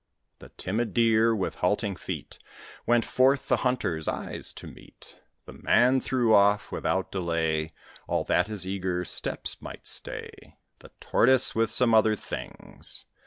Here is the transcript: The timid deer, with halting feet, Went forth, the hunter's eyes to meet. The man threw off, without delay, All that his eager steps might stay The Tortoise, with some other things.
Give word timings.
The 0.39 0.49
timid 0.49 0.95
deer, 0.95 1.35
with 1.35 1.53
halting 1.61 1.95
feet, 1.95 2.39
Went 2.87 3.05
forth, 3.05 3.47
the 3.47 3.57
hunter's 3.57 4.07
eyes 4.07 4.51
to 4.53 4.65
meet. 4.65 5.19
The 5.45 5.53
man 5.53 5.99
threw 6.01 6.33
off, 6.33 6.71
without 6.71 7.11
delay, 7.11 7.69
All 8.07 8.23
that 8.23 8.47
his 8.47 8.65
eager 8.65 9.05
steps 9.05 9.61
might 9.61 9.85
stay 9.85 10.57
The 10.79 10.89
Tortoise, 10.99 11.53
with 11.53 11.69
some 11.69 11.93
other 11.93 12.15
things. 12.15 13.05